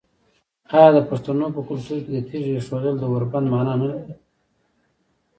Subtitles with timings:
[0.77, 4.13] آیا د پښتنو په کلتور کې د تیږې ایښودل د اوربند معنی نلري؟